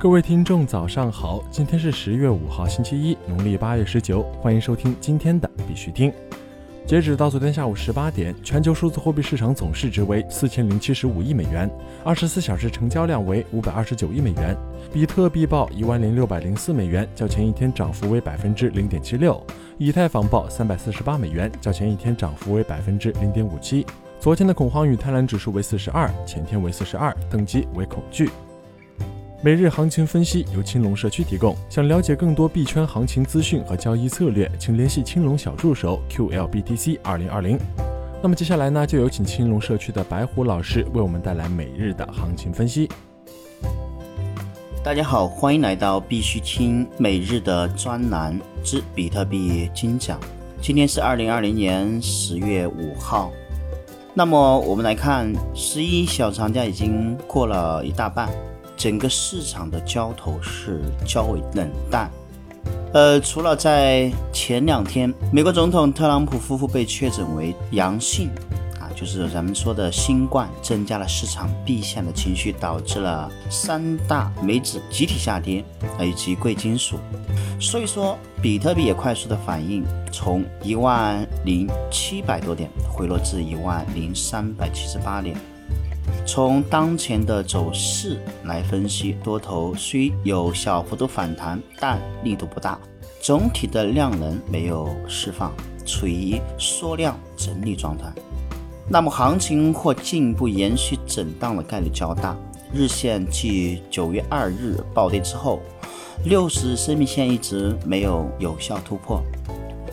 [0.00, 1.44] 各位听众，早上好！
[1.50, 4.22] 今天是十月五号，星期一，农历八月十九。
[4.40, 6.10] 欢迎收听今天的必须听。
[6.86, 11.70] 截止到昨天下午十八点，全球数字货币市场总市值为四千零七十五亿美元，
[12.02, 14.56] 二十四小时成交量为五百二十九亿美元。
[14.90, 19.38] 比特币报一万零六百零四美元，较前一天涨幅为百分之零点七六。
[19.76, 23.84] 以太坊报三百四十八美元，较前一天涨幅为百分之零点五七。
[24.18, 28.30] 昨天的恐慌与贪婪指数为四十二，前天为四十二，等级为恐惧。
[29.42, 31.56] 每日行情分析由青龙社区提供。
[31.70, 37.58] 想了解更多币圈行情资讯和交易策略，请联系青龙小助手 QLBTC 二零二零。
[38.22, 42.86] 那么接下来呢，就有请青龙社区的白虎老师为我们带来每日的行情分析。
[44.84, 50.20] 大家好，欢迎来到必须听每日的专栏之比特币精讲。
[50.60, 53.32] 今天是二零二零年十月五号。
[54.12, 58.28] 那么我们来看，十一小长假已经过了一大半。
[58.80, 62.10] 整个市场的交投是较为冷淡，
[62.94, 68.30] 呃，除了在前两天，美国总统特朗普夫妇被确诊为阳性，
[68.80, 75.62] 啊，就是咱们说的新冠，增加了市场避险的情绪，导致了三大美指集体下跌，
[76.00, 76.96] 以及贵金属，
[77.60, 85.36] 所以说比特币也快速的反应，从一万零七百多点回落至一万零三百七十八点。
[86.32, 92.78] 从当前的走势来分析，多头虽有小幅度反弹，但力度不大，
[93.20, 95.52] 总体的量能没有释放，
[95.84, 98.04] 处于缩量整理状态。
[98.88, 102.36] 那么行情或进一步延续震荡的概率较大。
[102.72, 105.60] 日线继九月二日暴跌之后，
[106.24, 109.20] 六十生命线一直没有有效突破，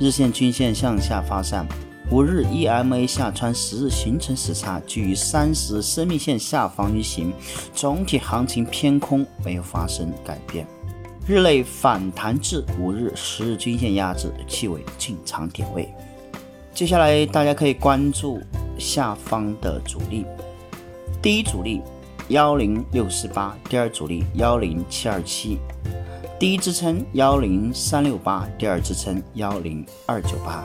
[0.00, 1.68] 日线均线向下发散。
[2.12, 7.32] 五日 EMA 下穿十日形成死叉，居于三十生命线下方运行，
[7.72, 10.66] 总体行情偏空，没有发生改变。
[11.26, 15.88] 日内反弹至五日十日均线压制，即为进场点位。
[16.74, 18.38] 接下来大家可以关注
[18.78, 20.26] 下方的阻力，
[21.22, 21.80] 第一阻力
[22.28, 25.56] 幺零六四八，第二阻力幺零七二七，
[26.38, 30.62] 第一支撑幺零三六八，第二支撑幺零二九八。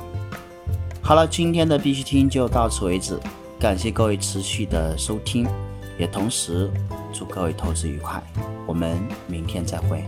[1.08, 3.18] 好了，今天的必须听就到此为止，
[3.58, 5.48] 感谢各位持续的收听，
[5.98, 6.70] 也同时
[7.14, 8.22] 祝各位投资愉快，
[8.66, 10.04] 我们明天再会。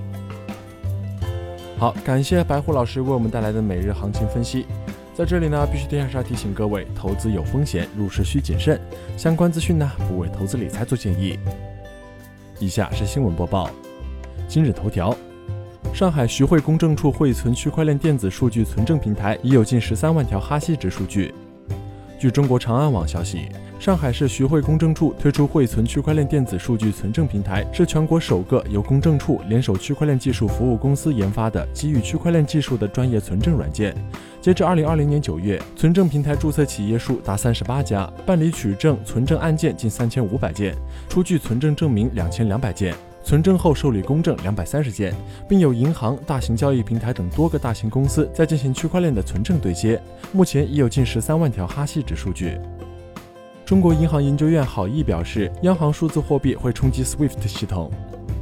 [1.78, 4.66] 好，感谢白虎老师为我们带来的每日行情分析。
[5.16, 8.78] 在这里呢，必须天还是要提醒各位，投资有风险，入市需谨慎。
[9.16, 11.40] 相关资讯呢，不为投资理财做建议。
[12.60, 13.70] 以下是新闻播报，
[14.50, 15.16] 今日头条。
[15.94, 21.34] 上海徐汇公证处汇存区块链电子数据存证平台已有近十三万条哈希值数据。
[22.18, 33.94] 据中国长安网消息，上海市徐汇公证处推出汇存区块链电子数据存证平台，是全国首个由公证处联手区块链技术服务公司研发的基于区块链技术的专业存证软件。
[34.42, 40.76] 截至二零二零年九月，存证平台注册企业数达三十八家，办理取证存证案件近三千五百件，
[41.10, 42.94] 出具存证证明两千两百件。
[43.24, 45.14] 存证后受理公证两百三十件，
[45.48, 50.02] 并有银行、大型交易平台等多个大型公司在进行区块链的存证对接。
[50.32, 52.58] 目前已有近十三万条哈希值数据。
[53.66, 57.92] 中国银行研究院好意表示，央行数字货币会冲击 SWIFT 系统。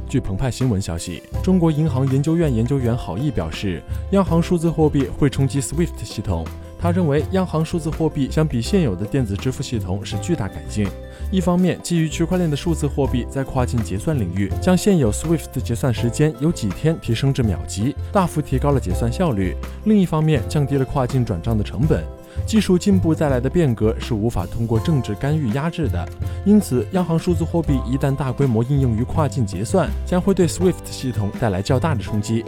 [0.08, 6.46] 据澎湃新闻消息，中国银行研究院研究员好意表示，央行数字货币会冲击 SWIFT 系统。
[6.80, 10.86] 他认为，央行数字货币相比现有的电子支付系统是巨大改进。
[11.30, 22.04] 一方面，基于区块链的数字货币在跨境结算领域，将现有 SWIFT 结算时间由几天提升至秒级，大幅提高了结算效率；另一方面，降低了跨境转账的成本。
[22.46, 26.08] 技术进步带来的变革是无法通过政治干预压制的。
[26.44, 32.44] 因此，央行数字货币一旦大规模应用于跨境结算，将会对 SWIFT 系统带来较大的冲击。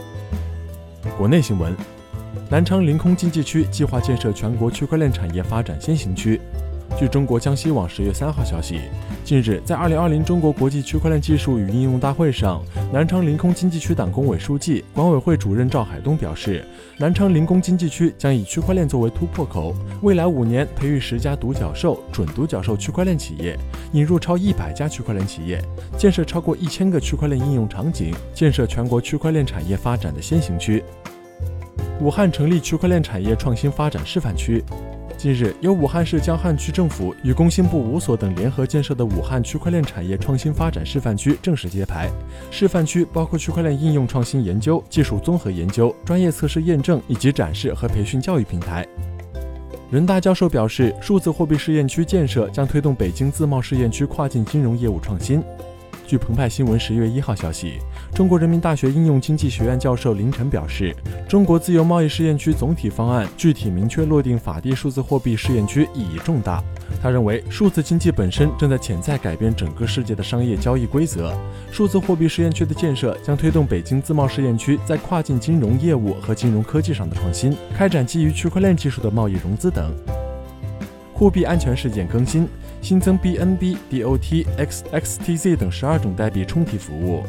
[1.19, 2.00] 国内新闻。
[2.51, 6.41] 南昌临空经济区计划建设全国区块链产业发展先行区。
[6.99, 8.81] 据中国江西网十月三号消息，
[9.25, 12.61] 近日在二零二零中国国际区块链技术与应用大会上，
[12.93, 16.67] 南昌临空经济区党工委书记、管委会主任赵海东表示，
[16.99, 19.73] 南昌临空经济区将以区块链作为突破口，
[20.03, 23.57] 未来五年培育十家独角兽、准独角兽区块链企业，
[23.93, 25.63] 引入超一百家区块链企业，
[25.97, 30.83] 建设超过一千个区块链应用场景，建设全国区块链产业发展的先行区。
[32.01, 34.65] 武汉成立区块链产业创新发展示范区。
[35.19, 42.11] 近日，由武汉市江汉区政府与工信部五所等联合建设的武汉区块链产业创新发展示范区正式揭牌。
[42.51, 48.87] 示范区包括区块链应用创新研究、技术综合研究、专业测试验证以及展示和培训教育平台。
[49.91, 55.43] 人大教授表示，数字货币试验区建设将推动北京自贸试验区跨境金融业务创新。
[56.11, 57.75] 据澎湃新闻十月一号消息，
[58.13, 60.93] 中国人民大学应用经济学院教授林晨表示，
[61.29, 66.61] 中国自由贸易试验区总体方案具体明确落定法定数字货币试验区意义重大。
[67.01, 71.33] 他认为，数字经济本身正在潜在改变整个世界的商业交易规则。
[71.71, 79.95] 数字货币试验区的建设将推动北京自贸试验区在跨境金融业务和金融科技上的创新，开展基于区块链技术的贸易融资等。
[81.21, 82.49] 酷币安全事件更新，
[82.81, 87.23] 新增 BNB、DOT、X、XTZ 等十二种代币充提服务。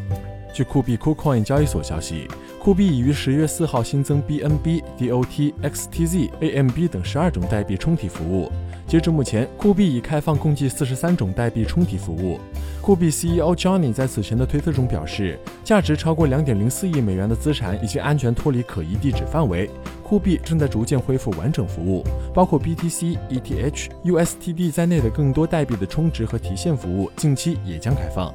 [0.53, 2.25] 据酷币 KuCoin 交易所消息，
[2.57, 8.49] 酷币已于十月四号新增 BNB、DOT、XTZ、AMB 等十二种代币充提服务。
[8.87, 12.39] 截至目前，酷币已开放共计四十三种代币充提服务。
[12.81, 19.69] 酷币 CEO Johnny 在此前的推特中表示，价值超过两点零四亿美元的资产已经安全脱离可疑地址范围。
[20.03, 28.33] 酷币正在逐渐恢复完整服务，包括 BTC、ETH、USTD 在内的更多代币的充值和提现服务，近期也将开放。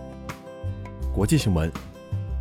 [1.13, 1.71] 国际新闻。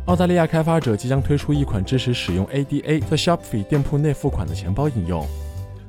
[0.06, 5.26] 澳大利亚开发者即将推出一款支持使用 ADA 在 Shopify 店铺内付款的钱包应用。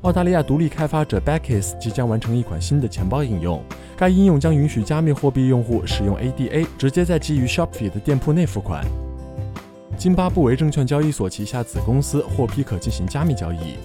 [0.08, 3.62] 澳大利亚独立开发者 Backis 即将完成一款新的钱包应用，
[3.98, 8.86] 该应用将允许加密货币用户使用 ADA 直接在基于 Shopify 的店铺内付款。
[9.98, 13.76] 津巴布韦证券交易所旗下子公司获批可进行加密交易。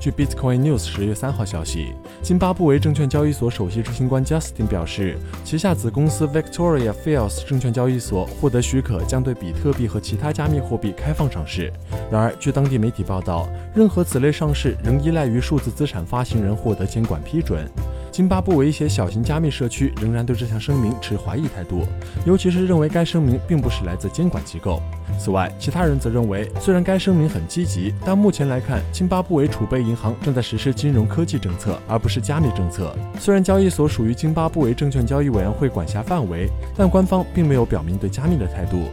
[0.00, 1.92] 据 Bitcoin News 十月三号消息，
[2.22, 11.70] 津巴布韦证券交易所首席执行官 Justin 表示，旗下子公司 Victoria Falls 证券交易所获得许可，将对比特币和其他加密货币开放上市。
[12.10, 17.68] 然而，据当地媒体报道，任何此类上市仍依赖于数字资产发行人获得监管批准。
[18.10, 21.86] 津巴布韦一些小型加密社区仍然对这项声明持怀疑态度，
[22.26, 24.82] 尤其是认为该声明并不是来自监管机构。
[25.18, 32.94] 此外，其他人则认为，虽然该声明很积极，但目前来看，津巴布韦储备银行正在实施金融科技政策，而不是加密政策。
[33.18, 38.84] 虽然交易所属于津巴布韦证券交易委员会管辖范围，但官方并没有表明对加密的态度。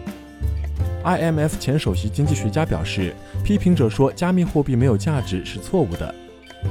[1.03, 6.13] IMF 前首席经济学家表示，批评者说加密货币没有价值是错误的。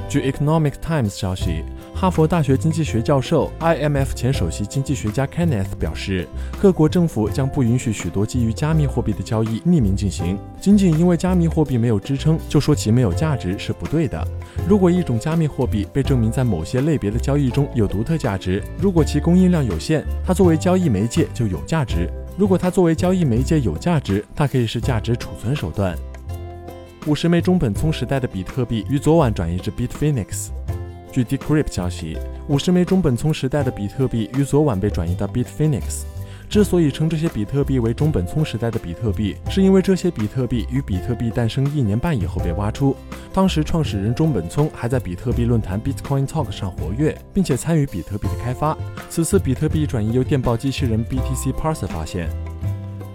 [0.07, 1.63] 据 Economic Times 消息，
[1.99, 6.27] 哈佛大学经济学教授、IMF 前首席经济学家 Kenneth 表示，
[6.61, 10.37] 各国政府将不允许许多基于加密货币的交易匿名进行。
[10.61, 14.23] 仅仅因为加密货币没有支撑，就说其没有价值是不对的。
[14.69, 22.07] 如果一种加密货币被证明在某些类别的交易中有独特价值，如果其供应量有限，它作为交易媒介就有价值；
[22.37, 25.97] 如果它作为交易媒介有价值，它可以是价值储存手段。
[27.07, 30.49] 五十枚中本聪时代的比特币于昨晚转移至 Bitfinex。
[31.17, 32.15] 据 Decrypt 消息，
[32.47, 36.03] 五十枚中本聪时代的比特币于昨晚被转移到 Bitfinex。
[36.47, 42.95] 之所以称这些比特币为中本聪时代的比特币，是因为这些比特币与比特币诞生一年半以后被挖出。
[43.33, 48.77] 当时创始人中本聪还在比特币论坛 Bitcoin Talk 上活跃，并且参与比特币的开发。
[49.09, 52.29] 此次比特币转移由电报机器人 BTC Parser 发现。